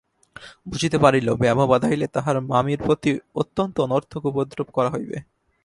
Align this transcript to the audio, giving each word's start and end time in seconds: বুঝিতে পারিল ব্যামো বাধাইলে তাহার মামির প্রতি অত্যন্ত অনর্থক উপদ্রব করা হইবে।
বুঝিতে 0.67 0.97
পারিল 0.99 1.27
ব্যামো 1.33 1.65
বাধাইলে 1.67 2.07
তাহার 2.07 2.37
মামির 2.41 2.79
প্রতি 2.85 3.11
অত্যন্ত 3.35 3.75
অনর্থক 3.79 4.21
উপদ্রব 4.25 4.67
করা 4.73 4.89
হইবে। 4.89 5.17